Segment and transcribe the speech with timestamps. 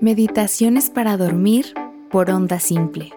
[0.00, 1.74] Meditaciones para dormir
[2.08, 3.12] por onda simple.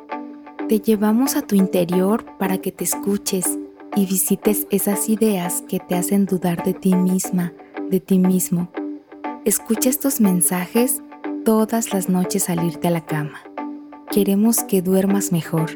[0.67, 3.59] Te llevamos a tu interior para que te escuches
[3.96, 7.54] y visites esas ideas que te hacen dudar de ti misma,
[7.92, 8.71] de ti mismo.
[9.46, 11.04] Escucha estos mensajes
[11.46, 13.43] todas las noches al irte a la cama.
[14.09, 15.70] Queremos que duermas mejor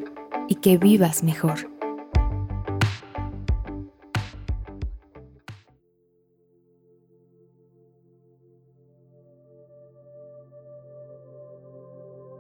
[0.48, 1.75] y que vivas mejor.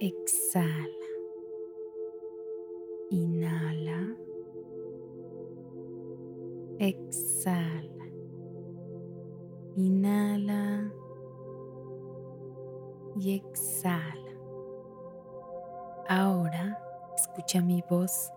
[0.00, 1.08] Exhala.
[3.10, 4.16] Inhala.
[6.78, 8.06] Exhala.
[9.76, 10.90] Inhala.
[13.18, 14.32] Y exhala.
[16.08, 16.82] Ahora
[17.14, 18.30] escucha mi voz.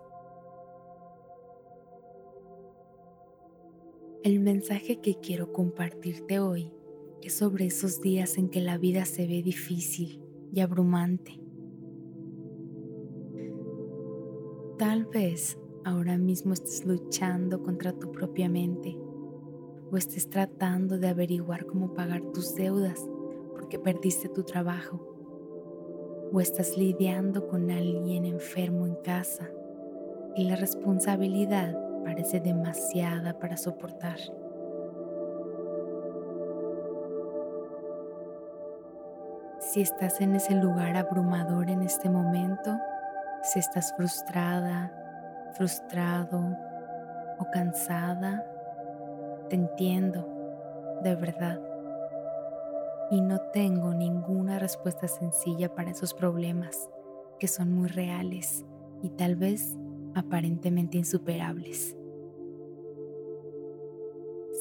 [4.22, 6.70] El mensaje que quiero compartirte hoy
[7.22, 11.43] es sobre esos días en que la vida se ve difícil y abrumante
[14.94, 18.96] Tal vez ahora mismo estés luchando contra tu propia mente
[19.90, 23.04] o estés tratando de averiguar cómo pagar tus deudas
[23.56, 25.00] porque perdiste tu trabajo
[26.32, 29.50] o estás lidiando con alguien enfermo en casa
[30.36, 34.20] y la responsabilidad parece demasiada para soportar.
[39.58, 42.78] Si estás en ese lugar abrumador en este momento,
[43.44, 44.90] si estás frustrada,
[45.54, 46.56] frustrado
[47.38, 48.42] o cansada,
[49.50, 50.26] te entiendo,
[51.02, 51.60] de verdad.
[53.10, 56.88] Y no tengo ninguna respuesta sencilla para esos problemas
[57.38, 58.64] que son muy reales
[59.02, 59.76] y tal vez
[60.14, 61.94] aparentemente insuperables.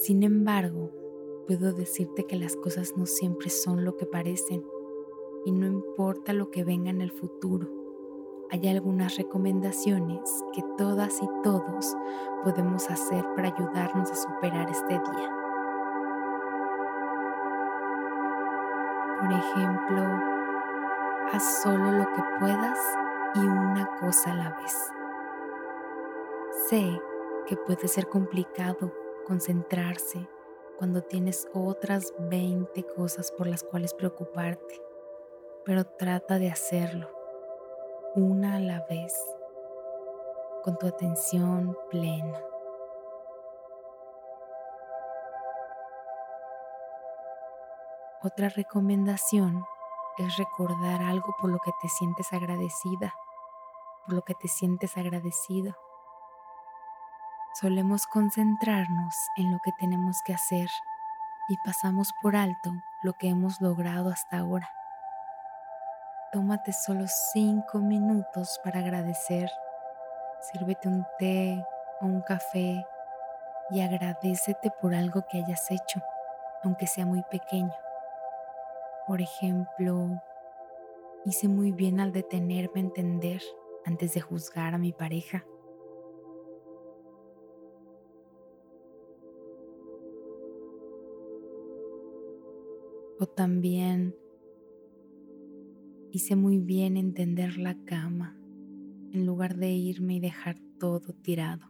[0.01, 0.91] Sin embargo,
[1.47, 4.61] puedo decirte que las cosas no siempre son lo que parecen
[5.45, 7.82] y no importa lo que venga en el futuro
[8.51, 11.95] hay algunas recomendaciones que todas y todos
[12.43, 15.29] podemos hacer para ayudarnos a superar este día.
[19.19, 20.03] Por ejemplo,
[21.31, 22.79] haz solo lo que puedas
[23.35, 24.91] y una cosa a la vez.
[26.69, 27.01] Sé
[27.47, 28.93] que puede ser complicado
[29.25, 30.27] concentrarse
[30.77, 34.81] cuando tienes otras 20 cosas por las cuales preocuparte,
[35.65, 37.22] pero trata de hacerlo
[38.15, 39.13] una a la vez,
[40.63, 42.39] con tu atención plena.
[48.21, 49.65] Otra recomendación
[50.19, 53.15] es recordar algo por lo que te sientes agradecida,
[54.05, 55.75] por lo que te sientes agradecido.
[57.59, 60.69] Solemos concentrarnos en lo que tenemos que hacer
[61.49, 62.71] y pasamos por alto
[63.01, 64.69] lo que hemos logrado hasta ahora.
[66.33, 69.51] Tómate solo cinco minutos para agradecer.
[70.41, 71.63] Sírvete un té
[72.01, 72.83] o un café
[73.69, 76.01] y agradecete por algo que hayas hecho,
[76.63, 77.71] aunque sea muy pequeño.
[79.05, 80.09] Por ejemplo,
[81.23, 83.41] hice muy bien al detenerme a entender
[83.85, 85.45] antes de juzgar a mi pareja.
[93.19, 94.15] O también
[96.15, 98.37] Hice muy bien entender la cama
[99.13, 101.65] en lugar de irme y dejar todo tirado.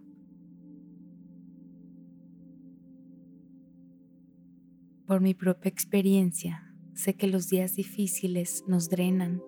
[5.07, 9.41] Por mi propia experiencia, sé que los días difíciles nos drenan,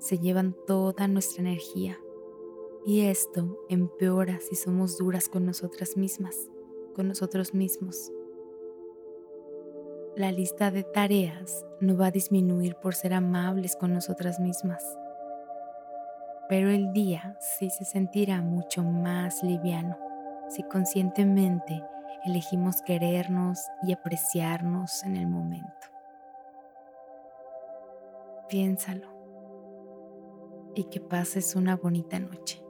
[0.00, 1.96] se llevan toda nuestra energía
[2.84, 6.36] y esto empeora si somos duras con nosotras mismas,
[6.94, 8.12] con nosotros mismos
[10.16, 14.82] la lista de tareas no va a disminuir por ser amables con nosotras mismas,
[16.48, 19.98] pero el día sí se sentirá mucho más liviano
[20.48, 21.82] si conscientemente
[22.24, 25.86] elegimos querernos y apreciarnos en el momento.
[28.48, 29.08] Piénsalo
[30.74, 32.65] y que pases una bonita noche.